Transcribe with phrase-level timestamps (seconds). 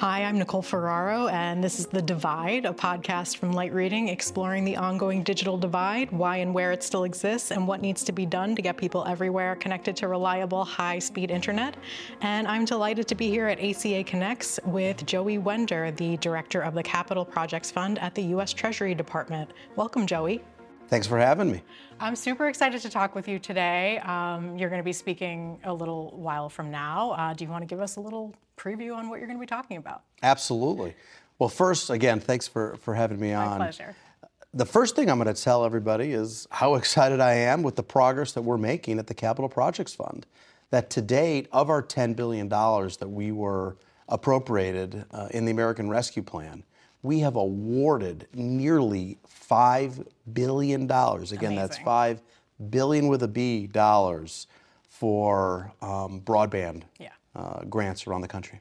[0.00, 4.62] Hi, I'm Nicole Ferraro, and this is The Divide, a podcast from Light Reading exploring
[4.62, 8.26] the ongoing digital divide, why and where it still exists, and what needs to be
[8.26, 11.78] done to get people everywhere connected to reliable, high speed internet.
[12.20, 16.74] And I'm delighted to be here at ACA Connects with Joey Wender, the director of
[16.74, 18.52] the Capital Projects Fund at the U.S.
[18.52, 19.50] Treasury Department.
[19.76, 20.44] Welcome, Joey.
[20.88, 21.62] Thanks for having me.
[22.00, 23.98] I'm super excited to talk with you today.
[24.00, 27.12] Um, you're going to be speaking a little while from now.
[27.12, 29.40] Uh, do you want to give us a little preview on what you're going to
[29.40, 30.02] be talking about?
[30.22, 30.94] Absolutely.
[31.38, 33.58] Well, first, again, thanks for, for having me on.
[33.58, 33.94] My pleasure.
[34.54, 37.82] The first thing I'm going to tell everybody is how excited I am with the
[37.82, 40.26] progress that we're making at the Capital Projects Fund.
[40.70, 43.76] That to date, of our $10 billion that we were
[44.08, 46.64] appropriated uh, in the American Rescue Plan,
[47.02, 50.82] we have awarded nearly $5 billion.
[50.84, 51.54] Again, Amazing.
[51.54, 52.20] that's 5
[52.70, 54.46] billion with a B dollars
[54.88, 57.10] for um, broadband Yeah.
[57.36, 58.60] Uh, grants around the country.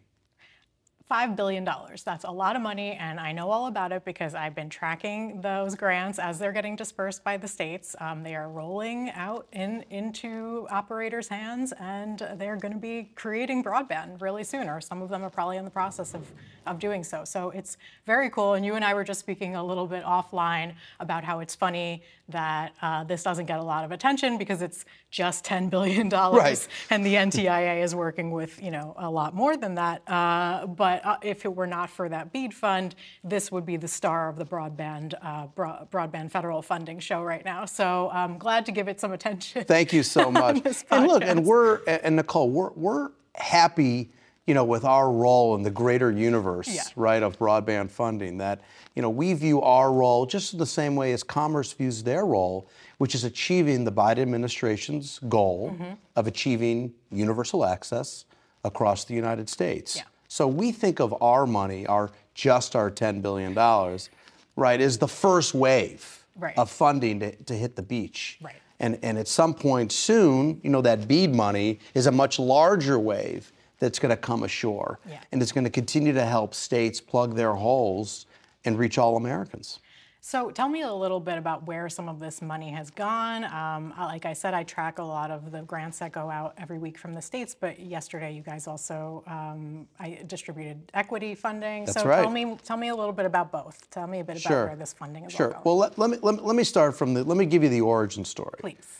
[1.09, 1.63] $5 billion.
[1.63, 5.39] That's a lot of money, and I know all about it because I've been tracking
[5.41, 7.95] those grants as they're getting dispersed by the states.
[7.99, 13.63] Um, they are rolling out in, into operators' hands, and they're going to be creating
[13.63, 16.31] broadband really soon, or some of them are probably in the process of,
[16.65, 17.23] of doing so.
[17.25, 18.53] So it's very cool.
[18.55, 22.03] And you and I were just speaking a little bit offline about how it's funny
[22.29, 26.67] that uh, this doesn't get a lot of attention because it's just $10 billion, Right.
[26.89, 30.01] and the NTIA is working with you know a lot more than that.
[30.09, 33.87] Uh, but uh, if it were not for that BEAD fund, this would be the
[33.87, 37.65] star of the broadband uh, bro- broadband federal funding show right now.
[37.65, 39.63] So I'm glad to give it some attention.
[39.65, 40.61] Thank you so much.
[40.91, 44.09] and look, and we're and Nicole, we're we're happy,
[44.47, 46.83] you know, with our role in the greater universe, Yeah.
[46.95, 48.37] right, of broadband funding.
[48.37, 48.61] That
[48.95, 52.25] you know we view our role just in the same way as Commerce views their
[52.25, 52.67] role,
[52.99, 55.93] which is achieving the Biden administration's goal Mm-hmm.
[56.15, 58.25] of achieving universal access
[58.63, 59.95] across the United States.
[59.97, 60.03] Yeah.
[60.27, 64.09] So we think of our money, our just our ten billion dollars,
[64.55, 66.57] right, is the first wave Right.
[66.57, 68.37] of funding to, to hit the beach.
[68.41, 68.55] Right.
[68.81, 72.99] And, and at some point soon, you know, that BEAD money is a much larger
[72.99, 74.99] wave that's going to come ashore.
[75.07, 75.19] Yeah.
[75.31, 78.25] And it's going to continue to help states plug their holes
[78.63, 79.79] and reach all Americans.
[80.21, 83.43] So tell me a little bit about where some of this money has gone.
[83.43, 86.79] Um, like I said, I track a lot of the grants that go out every
[86.79, 87.53] week from the states.
[87.53, 91.85] But yesterday, you guys also um, I distributed equity funding.
[91.85, 92.23] That's so right.
[92.23, 93.87] tell me, tell me a little bit about both.
[93.91, 94.65] Tell me a bit about Sure.
[94.65, 95.49] where this funding is Sure.
[95.49, 95.61] going.
[95.63, 97.69] Well, let, let, me, let, me, let me start from the, let me give you
[97.69, 98.57] the origin story.
[98.61, 98.97] Please.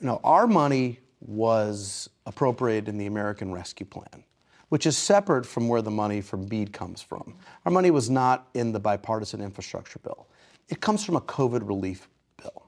[0.00, 4.24] You know, our money was appropriated in the American Rescue Plan,
[4.68, 7.34] which is separate from where the money from BEAD comes from.
[7.64, 10.26] Our money was not in the bipartisan infrastructure bill.
[10.68, 12.08] It comes from a COVID relief
[12.42, 12.64] bill.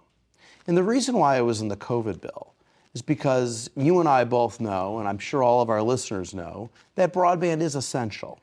[0.67, 2.55] And the reason why it was in the COVID bill
[2.95, 6.71] is because you and I both know, and I'm sure all of our listeners know,
[6.95, 8.41] that broadband is essential.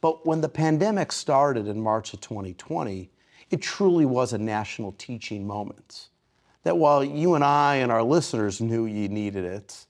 [0.00, 3.10] But when the pandemic started in March of 2020,
[3.50, 6.08] it truly was a national teaching moment.
[6.62, 9.86] That while you and I and our listeners knew you needed it,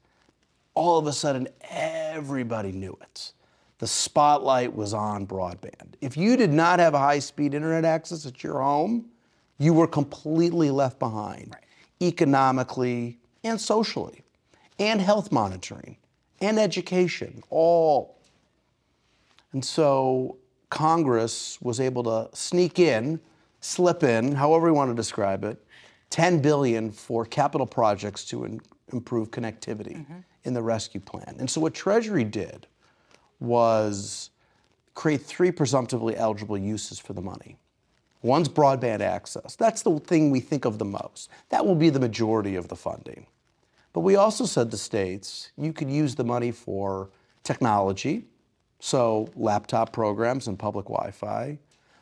[0.75, 3.33] all of a sudden everybody knew it.
[3.79, 5.95] The spotlight was on broadband.
[6.01, 9.11] If you did not have high speed internet access at your home,
[9.59, 11.57] you were completely left behind
[12.03, 14.23] economically and socially,
[14.79, 15.97] and health monitoring
[16.41, 18.15] and education, all
[19.55, 20.37] and so
[20.69, 23.21] Congress was able to sneak in,
[23.61, 25.65] slip in, however you want to describe it,
[26.11, 28.61] 10 billion for capital projects to in-
[28.95, 30.19] improve connectivity mm-hmm.
[30.45, 31.37] in the rescue plan.
[31.39, 32.67] And so what Treasury did
[33.41, 34.31] was
[34.95, 37.59] create three presumptively eligible uses for the money.
[38.23, 39.55] One's broadband access.
[39.57, 41.29] That's the thing we think of the most.
[41.51, 43.27] That will be the majority of the funding.
[43.93, 47.11] But we also said to states, you could use the money for
[47.43, 48.25] technology,
[48.81, 51.59] so laptop programs and public Wi Fi,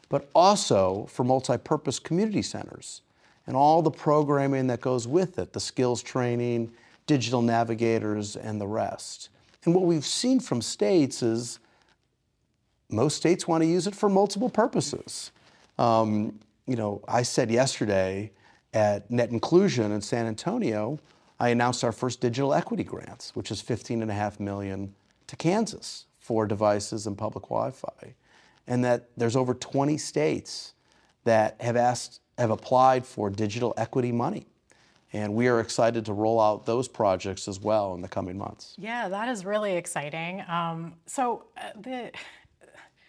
[0.08, 3.02] but also for multi purpose community centers
[3.46, 6.72] and all the programming that goes with it the skills training,
[7.06, 9.28] digital navigators, and the rest.
[9.64, 11.58] And what we've seen from states is
[12.90, 15.32] most states want to use it for multiple purposes.
[15.78, 18.30] Um, you know, I said yesterday
[18.74, 20.98] at Net Inclusion in San Antonio,
[21.40, 24.94] I announced our first digital equity grants, which is 15 and a half million
[25.26, 28.14] to Kansas for devices and public Wi-Fi,
[28.66, 30.74] and that there's over 20 states
[31.24, 34.46] that have asked, have applied for digital equity money,
[35.12, 38.74] and we are excited to roll out those projects as well in the coming months.
[38.78, 40.42] Yeah, that is really exciting.
[40.48, 42.10] Um, so uh, the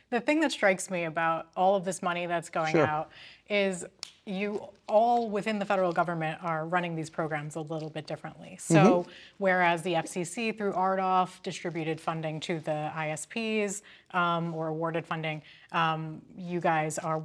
[0.10, 2.86] the thing that strikes me about all of this money that's going Sure.
[2.86, 3.10] out
[3.50, 3.84] is
[4.26, 8.56] you all within the federal government are running these programs a little bit differently.
[8.60, 9.06] So,
[9.38, 13.82] whereas the FCC through RDOF distributed funding to the ISPs
[14.12, 15.42] um, or awarded funding,
[15.72, 17.22] um, you guys are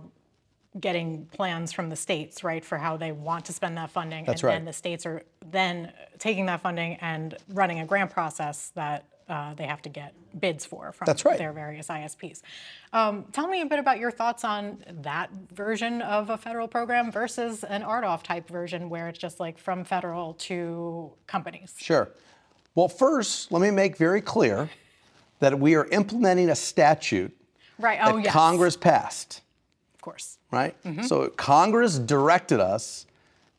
[0.81, 4.25] getting plans from the states, right, for how they want to spend that funding.
[4.25, 4.55] That's and right.
[4.55, 9.55] then the states are then taking that funding and running a grant process that uh,
[9.55, 11.39] they have to get bids for from right.
[11.39, 12.41] their various ISPs.
[12.93, 17.13] Um, tell me a bit about your thoughts on that version of a federal program
[17.13, 21.75] versus an RDOF type version where it's just like from federal to companies.
[21.79, 22.09] Sure.
[22.75, 24.71] Well, first, let me make very clear
[25.41, 27.35] that we are implementing a statute
[27.79, 27.99] Right.
[27.99, 28.33] that Oh, yes.
[28.33, 29.43] Congress passed,
[30.10, 30.38] course.
[30.50, 30.82] right?
[30.84, 31.02] Mm-hmm.
[31.02, 33.06] So Congress directed us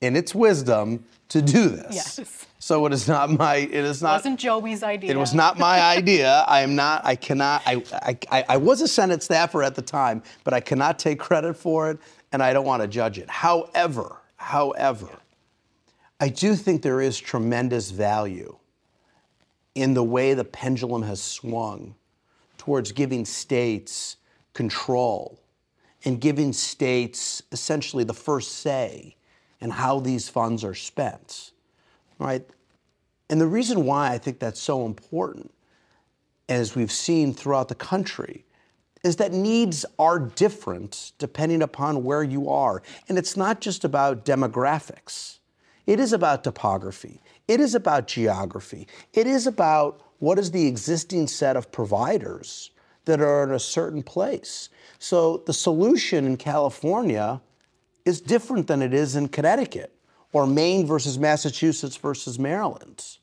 [0.01, 1.93] in its wisdom to do this.
[1.93, 2.45] Yes.
[2.59, 5.11] So it is not my, it is not, it Wasn't Joey's idea.
[5.11, 6.43] it was not my idea.
[6.47, 9.81] I am not, I cannot, I, I, I- I was a Senate staffer at the
[9.81, 11.99] time, but I cannot take credit for it
[12.31, 13.29] and I don't want to judge it.
[13.29, 15.09] However, however,
[16.19, 18.57] I do think there is tremendous value
[19.75, 21.95] in the way the pendulum has swung
[22.57, 24.17] towards giving states
[24.53, 25.39] control
[26.05, 29.15] and giving states essentially the first say
[29.61, 31.51] in how these funds are spent,
[32.17, 32.45] right?
[33.29, 35.51] And the reason why I think that's so important,
[36.47, 38.45] as we've seen throughout the country,
[39.03, 42.81] is that needs are different depending upon where you are.
[43.07, 45.39] And it's not just about demographics,
[45.85, 51.27] it is about topography, it is about geography, it is about what is the existing
[51.27, 52.71] set of providers
[53.09, 54.69] that are in a certain place.
[55.00, 57.41] So the solution in California
[58.06, 59.95] is different than it is in Connecticut
[60.31, 63.17] or Maine versus Massachusetts versus Maryland.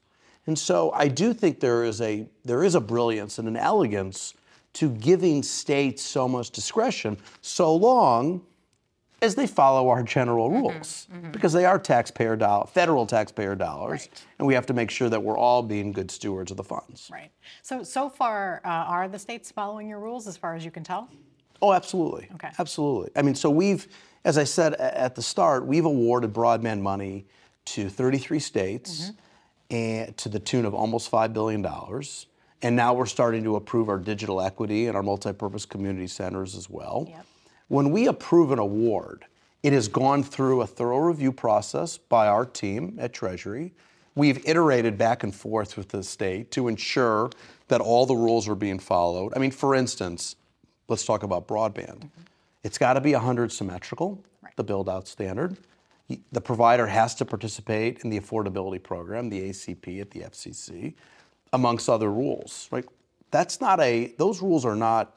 [0.47, 4.35] And so I do think there is a there is a brilliance and an elegance
[4.75, 8.43] to giving states so much discretion so long
[9.23, 11.31] as they follow our general mm-hmm, rules mm-hmm.
[11.31, 14.23] because they are taxpayer dollar federal taxpayer dollars Right.
[14.39, 17.09] and we have to make sure that we're all being good stewards of the funds.
[17.13, 17.31] Right.
[17.63, 20.85] So, so far, uh, are the states following your rules as far as you can
[20.85, 21.09] tell?
[21.63, 22.29] Oh, absolutely.
[22.35, 22.51] Okay.
[22.59, 23.11] Absolutely.
[23.17, 23.89] I mean, so we've,
[24.25, 27.27] as I said at the start, we've awarded broadband money
[27.67, 29.75] to 33 states mm-hmm.
[29.75, 31.67] and to the tune of almost $5 billion.
[32.63, 36.69] And now we're starting to approve our digital equity and our multipurpose community centers as
[36.69, 37.07] well.
[37.09, 37.27] Yep.
[37.69, 39.25] When we approve an award,
[39.63, 43.73] it has gone through a thorough review process by our team at Treasury.
[44.15, 47.31] We've iterated back and forth with the state to ensure
[47.69, 49.33] that all the rules are being followed.
[49.35, 50.37] I mean, for instance,
[50.89, 51.99] let's talk about broadband.
[51.99, 52.23] Mm-hmm.
[52.63, 54.23] It's got to be 100 symmetrical,
[54.55, 55.57] the build out standard.
[56.31, 60.95] The provider has to participate in the affordability program, the ACP at the FCC,
[61.53, 62.85] amongst other rules, right?
[63.33, 65.17] That's not a, those rules are not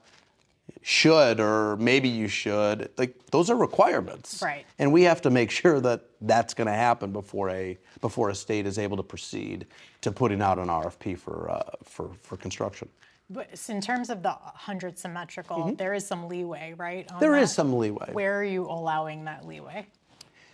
[0.81, 2.89] should or maybe you should.
[2.98, 4.42] Like those are requirements.
[4.42, 4.66] Right.
[4.77, 8.36] And we have to make sure that that's going to happen before a before a
[8.36, 9.66] state is able to proceed
[10.01, 12.89] to putting out an RFP for uh, for for construction.
[13.30, 17.07] But in terms of the 100 symmetrical, there is some leeway, right?
[17.07, 17.19] Mm-hmm.
[17.19, 18.10] There is some leeway.
[18.12, 19.86] Where are you allowing that leeway?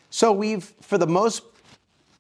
[0.09, 1.43] So we've, for the most,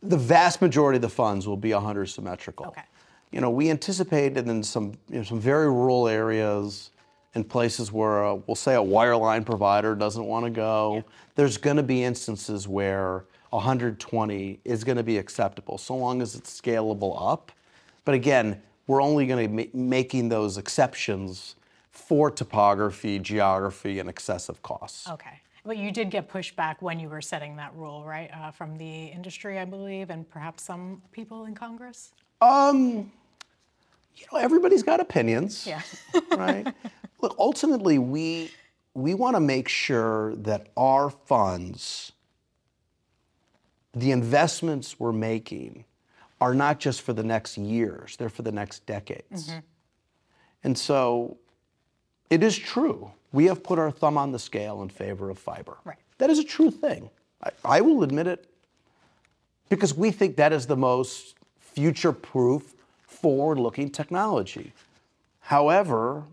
[0.01, 2.67] the vast majority of the funds will be 100 symmetrical.
[2.67, 2.83] Okay.
[3.31, 6.91] You know, we anticipated in some, you know, some very rural areas
[7.35, 11.03] and places where, uh, we'll say a wireline provider doesn't want to go,
[11.35, 16.35] there's going to be instances where 120 is going to be acceptable, so long as
[16.35, 17.51] it's scalable up.
[18.05, 21.55] But again, we're only going to be ma- making those exceptions
[21.91, 25.09] for topography, geography, and excessive costs.
[25.09, 25.41] Okay.
[25.65, 28.29] But you did get pushback when you were setting that rule, right?
[28.33, 32.13] Uh, from the industry, I believe, and perhaps some people in Congress?
[32.41, 33.11] Um,
[34.15, 35.65] you know, everybody's got opinions.
[35.67, 35.81] Yeah.
[36.31, 36.73] right?
[37.21, 38.51] Look, ultimately, we
[38.93, 42.13] we want to make sure that our funds,
[43.93, 45.85] the investments we're making,
[46.39, 49.49] are not just for the next years; they're for the next decades.
[49.49, 49.59] Mm-hmm.
[50.63, 51.37] And so,
[52.29, 53.11] it is true.
[53.31, 55.77] We have put our thumb on the scale in favor of fiber.
[55.83, 55.97] Right.
[56.17, 57.09] That is a true thing.
[57.43, 58.49] I, I will admit it
[59.69, 62.74] because we think that is the most future proof,
[63.15, 64.73] forward looking technology.
[65.41, 66.23] However,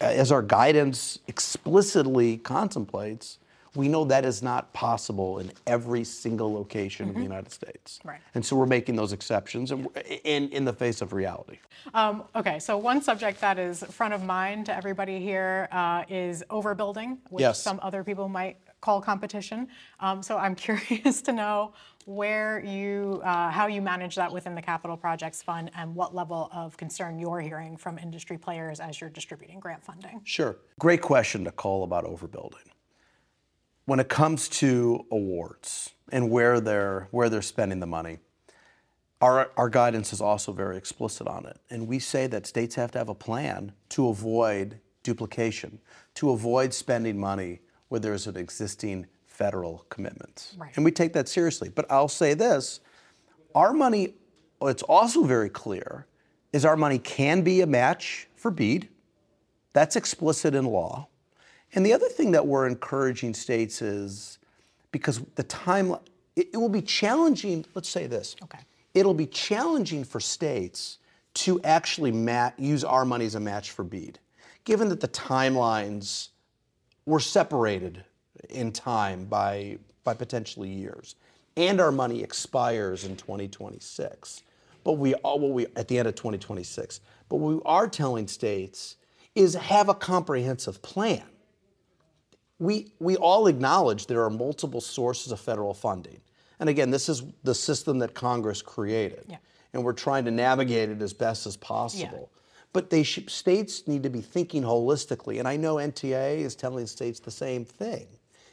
[0.00, 3.38] as our guidance explicitly contemplates,
[3.74, 7.98] we know that is not possible in every single location in the United States.
[8.04, 8.20] Right.
[8.34, 9.88] And so we're making those exceptions and
[10.24, 11.58] in, in the face of reality.
[11.92, 16.44] Um, okay, so one subject that is front of mind to everybody here uh, is
[16.50, 17.60] overbuilding, which Yes.
[17.60, 19.66] some other people might call competition.
[20.00, 21.72] Um, so I'm curious to know
[22.04, 26.50] where you, uh, how you manage that within the capital projects fund, and what level
[26.52, 30.20] of concern you're hearing from industry players as you're distributing grant funding.
[30.24, 30.58] Sure.
[30.78, 32.68] Great question, Nicole, about overbuilding.
[33.86, 38.18] when it comes to awards and where they're where they're spending the money,
[39.20, 41.58] our, our guidance is also very explicit on it.
[41.70, 45.80] And we say that states have to have a plan to avoid duplication,
[46.14, 50.54] to avoid spending money where there's an existing federal commitment.
[50.56, 50.72] Right.
[50.76, 51.68] And we take that seriously.
[51.68, 52.80] But I'll say this
[53.54, 54.14] our money,
[54.62, 56.06] it's also very clear,
[56.52, 58.88] is our money can be a match for BEAD.
[59.72, 61.08] That's explicit in law.
[61.74, 64.38] And the other thing that we're encouraging states is
[64.92, 65.96] because the time,
[66.36, 68.36] it, it will be challenging, let's say this.
[68.44, 68.60] Okay.
[68.94, 70.98] It'll be challenging for states
[71.34, 74.20] to actually ma- use our money as a match for BEAD,
[74.64, 76.28] given that the timelines
[77.06, 78.04] were separated
[78.50, 81.16] in time by, by potentially years,
[81.56, 84.42] and our money expires in 2026.
[84.82, 87.00] But we all, well, we, at the end of 2026.
[87.28, 88.96] But what we are telling states
[89.34, 91.24] is have a comprehensive plan
[92.58, 96.20] we, we all acknowledge there are multiple sources of federal funding.
[96.60, 99.26] And again, this is the system that Congress created.
[99.28, 99.36] Yeah.
[99.72, 102.30] And we're trying to navigate it as best as possible.
[102.74, 105.38] But they should, states need to be thinking holistically.
[105.38, 108.06] And I know NTIA is telling states the same thing.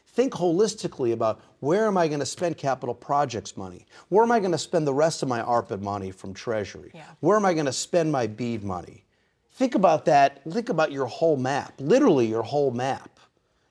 [0.05, 3.87] Think holistically about where am I going to spend capital projects money?
[4.09, 6.91] Where am I going to spend the rest of my ARPA money from Treasury?
[6.93, 7.05] Yeah.
[7.21, 9.05] Where am I going to spend my BEAD money?
[9.53, 10.43] Think about that.
[10.43, 13.19] Think about your whole map, literally your whole map,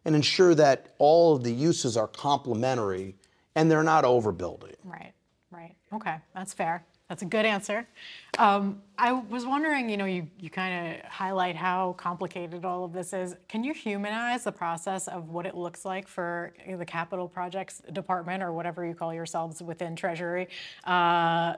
[0.04, 3.14] and ensure that all of the uses are complementary
[3.54, 4.74] and they're not overbuilding.
[4.82, 5.12] Right,
[5.52, 5.76] right.
[5.92, 6.84] Okay, that's fair.
[7.10, 7.88] That's a good answer.
[8.38, 12.92] Um, I was wondering, you know, you, you kind of highlight how complicated all of
[12.92, 13.34] this is.
[13.48, 18.44] Can you humanize the process of what it looks like for the capital projects department
[18.44, 20.46] or whatever you call yourselves within Treasury?
[20.84, 21.54] Uh,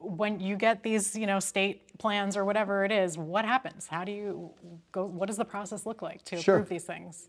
[0.00, 3.86] when you get these, you know, state plans or whatever it is, what happens?
[3.86, 4.50] How do you
[4.90, 5.04] go?
[5.06, 6.56] What does the process look like to Sure.
[6.56, 7.28] approve these things?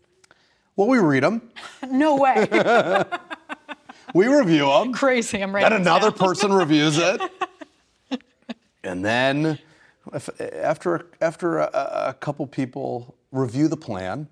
[0.74, 1.52] Well, we read them,
[1.88, 2.48] No way.
[4.14, 4.92] we review them.
[4.92, 5.40] Crazy.
[5.40, 7.20] I'm Then writing this another person reviews it.
[8.84, 9.58] And then
[10.12, 11.70] if, after, after a,
[12.08, 14.28] a couple people review the plan,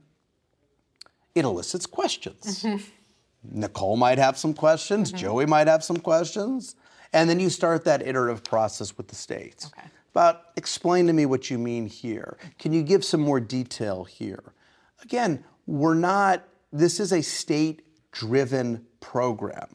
[1.34, 2.62] it elicits questions.
[2.62, 3.60] Mm-hmm.
[3.60, 5.18] Nicole might have some questions, mm-hmm.
[5.18, 6.76] Joey might have some questions,
[7.12, 9.66] and then you start that iterative process with the states.
[9.66, 9.86] Okay.
[10.12, 12.38] But explain to me what you mean here.
[12.58, 14.54] Can you give some more detail here?
[15.02, 19.68] Again, we're not, this is a state driven program.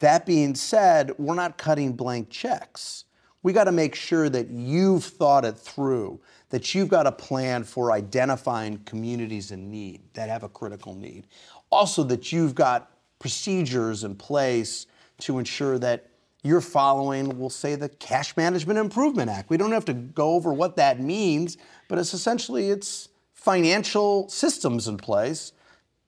[0.00, 3.04] That being said, we're not cutting blank checks.
[3.44, 7.62] We got to make sure that you've thought it through, that you've got a plan
[7.62, 11.26] for identifying communities in need that have a critical need.
[11.70, 14.86] Also, that you've got procedures in place
[15.18, 16.08] to ensure that
[16.42, 19.50] you're following, we'll say, the Cash Management Improvement Act.
[19.50, 21.58] We don't have to go over what that means,
[21.88, 25.52] but it's essentially it's financial systems in place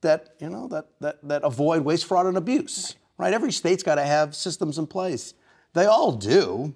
[0.01, 2.97] that you know that that, that avoid waste, fraud, and abuse.
[3.19, 3.33] Right.
[3.33, 5.35] Every state's got to have systems in place.
[5.73, 6.75] They all do,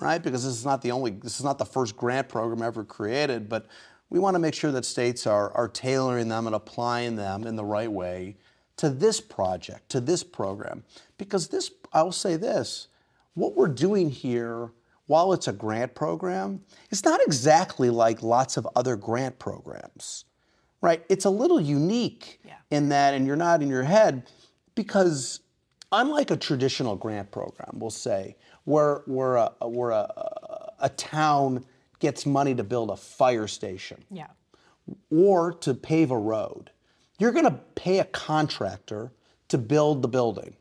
[0.00, 0.22] right?
[0.22, 3.48] Because this is not the only this is not the first grant program ever created,
[3.48, 3.66] but
[4.10, 7.56] we want to make sure that states are are tailoring them and applying them in
[7.56, 8.36] the right way
[8.76, 10.82] to this project, to this program.
[11.18, 12.88] Because this I'll say this,
[13.34, 14.70] what we're doing here
[15.06, 20.24] while it's a grant program, it's not exactly like lots of other grant programs
[20.82, 21.04] right?
[21.08, 22.54] It's a little unique Yeah.
[22.70, 24.28] in that, and you're not in your head
[24.74, 25.40] because
[25.92, 31.64] unlike a traditional grant program, we'll say, where, where, a, where a, a town
[31.98, 34.28] gets money to build a fire station Yeah.
[35.10, 36.70] or to pave a road,
[37.18, 39.12] you're going to pay a contractor
[39.48, 40.56] to build the building,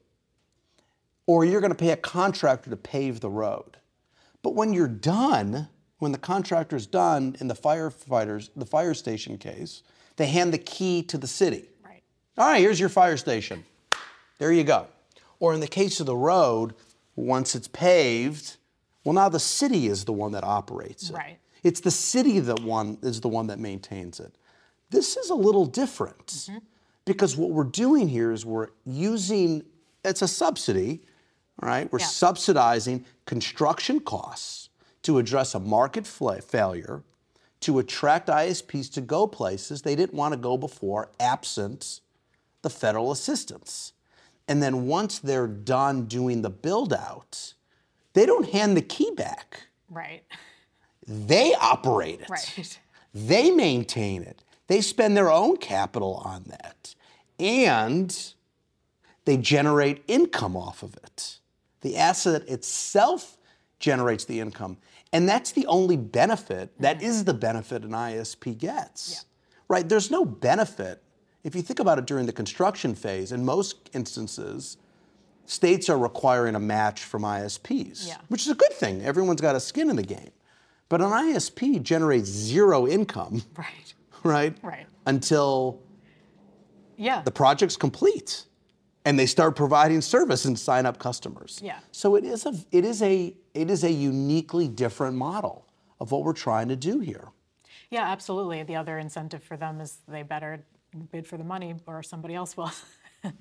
[1.25, 3.77] or you're going to pay a contractor to pave the road.
[4.43, 9.83] But when you're done, when the contractor's done in the firefighters, the fire station case,
[10.17, 11.65] they hand the key to the city.
[11.85, 12.03] Right.
[12.37, 13.63] All right, here's your fire station.
[14.39, 14.87] There you go.
[15.39, 16.73] Or in the case of the road,
[17.21, 18.57] once it's paved,
[19.03, 21.13] well, now the city is the one that operates it.
[21.15, 21.37] Right.
[21.63, 24.33] It's the city that one is the one that maintains it.
[24.89, 26.57] This is a little different Mm-hmm.
[27.05, 29.63] because what we're doing here is we're using
[30.03, 31.01] it's a subsidy,
[31.61, 31.91] right?
[31.91, 32.07] We're Yeah.
[32.07, 34.69] subsidizing construction costs
[35.03, 37.03] to address a market fla- failure,
[37.61, 42.01] to attract ISPs to go places they didn't want to go before, absent
[42.63, 43.93] the federal assistance.
[44.51, 47.53] And then once they're done doing the build out,
[48.11, 49.61] they don't hand the key back.
[49.89, 50.25] Right.
[51.07, 52.29] They operate it.
[52.29, 52.77] Right.
[53.13, 54.43] They maintain it.
[54.67, 56.95] They spend their own capital on that.
[57.39, 58.33] And
[59.23, 61.39] they generate income off of it.
[61.79, 63.37] The asset itself
[63.79, 64.79] generates the income.
[65.13, 67.05] And that's the only benefit, that mm-hmm.
[67.05, 69.23] is the benefit an ISP gets.
[69.69, 69.87] Right?
[69.87, 71.01] There's no benefit
[71.43, 74.77] if you think about it during the construction phase, in most instances,
[75.45, 78.17] states are requiring a match from ISPs, Yeah.
[78.29, 79.01] which is a good thing.
[79.03, 80.31] Everyone's got a skin in the game.
[80.89, 83.93] But an ISP generates zero income, Right.
[84.23, 84.57] right?
[84.61, 84.87] Right.
[85.05, 85.79] Until
[86.97, 87.21] Yeah.
[87.23, 88.45] the project's complete
[89.03, 91.59] and they start providing service and sign up customers.
[91.63, 91.79] Yeah.
[91.91, 95.65] So it is a it is a it is a uniquely different model
[95.99, 97.29] of what we're trying to do here.
[97.89, 98.61] Yeah, absolutely.
[98.63, 100.63] The other incentive for them is they better
[101.11, 102.71] bid for the money or somebody else will.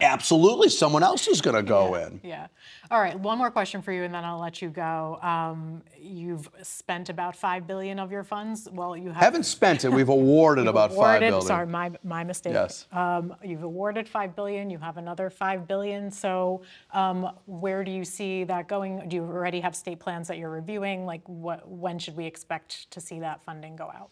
[0.00, 2.20] Absolutely, someone else is going to go in.
[2.22, 2.48] yeah.
[2.90, 3.18] All right.
[3.18, 5.18] One more question for you, and then I'll let you go.
[5.22, 8.68] Um, you've spent about five billion of your funds.
[8.70, 9.88] Well, you have Haven't spent it.
[9.90, 11.30] We've awarded about five awarded.
[11.30, 11.46] billion.
[11.46, 12.52] Sorry, my my mistake.
[12.52, 12.86] Yes.
[12.92, 14.68] Um, you've awarded five billion.
[14.68, 16.10] You have another five billion.
[16.10, 16.60] So,
[16.92, 19.08] um, where do you see that going?
[19.08, 21.06] Do you already have state plans that you're reviewing?
[21.06, 21.66] Like, what?
[21.68, 24.10] When should we expect to see that funding go out?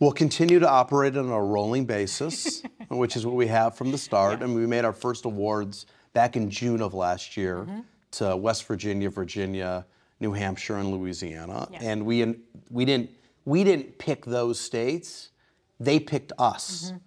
[0.00, 3.98] We'll continue to operate on a rolling basis, which is what we have from the
[3.98, 4.40] start.
[4.42, 7.80] And we made our first awards back in June of last year Mm-hmm.
[8.12, 9.84] to West Virginia, Virginia,
[10.18, 11.68] New Hampshire, and Louisiana.
[11.70, 11.78] Yeah.
[11.82, 12.34] And we
[12.70, 13.10] we didn't
[13.44, 15.30] we didn't pick those states;
[15.78, 16.86] they picked us.
[16.86, 16.98] Mm-hmm.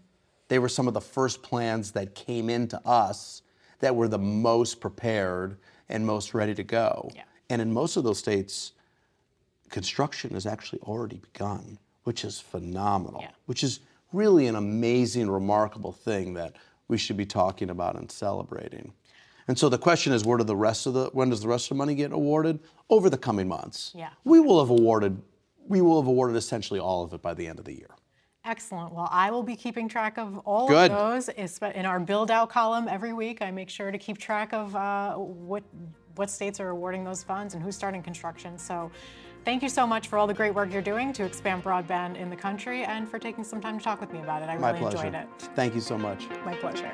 [0.49, 3.41] They were some of the first plans that came into us
[3.79, 5.57] that were the most prepared
[5.89, 7.09] and most ready to go.
[7.15, 7.23] Yeah.
[7.49, 8.73] And in most of those states,
[9.69, 13.31] construction has actually already begun, which is phenomenal, Yeah.
[13.45, 13.79] which is
[14.11, 16.55] really an amazing, remarkable thing that
[16.87, 18.93] we should be talking about and celebrating.
[19.47, 21.65] And so the question is, where do the rest of the when does the rest
[21.65, 22.59] of the money get awarded?
[22.89, 23.91] Over the coming months.
[23.95, 24.09] Yeah.
[24.23, 25.21] We will have awarded
[25.67, 27.89] we will have awarded essentially all of it by the end of the year.
[28.45, 28.93] Excellent.
[28.93, 30.91] Well, I will be keeping track of all Good.
[30.91, 33.41] of those in our build out column every week.
[33.41, 35.63] I make sure to keep track of uh, what
[36.15, 38.57] what states are awarding those funds and who's starting construction.
[38.59, 38.91] So,
[39.45, 42.29] thank you so much for all the great work you're doing to expand broadband in
[42.29, 44.49] the country and for taking some time to talk with me about it.
[44.49, 45.07] I My really pleasure.
[45.07, 45.27] enjoyed it.
[45.55, 46.27] Thank you so much.
[46.45, 46.91] My pleasure.